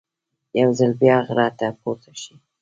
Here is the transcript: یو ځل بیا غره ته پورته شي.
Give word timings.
یو 0.59 0.69
ځل 0.79 0.91
بیا 1.01 1.17
غره 1.27 1.47
ته 1.59 1.67
پورته 1.81 2.11
شي. 2.21 2.33